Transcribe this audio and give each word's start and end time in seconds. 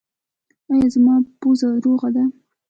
ایا 0.71 0.87
زما 0.93 1.15
پوزه 1.39 1.69
روغه 1.83 2.09
ده؟ 2.15 2.23